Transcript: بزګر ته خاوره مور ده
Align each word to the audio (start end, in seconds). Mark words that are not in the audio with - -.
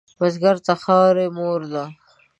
بزګر 0.19 0.57
ته 0.65 0.73
خاوره 0.81 1.25
مور 1.35 1.61
ده 1.71 1.85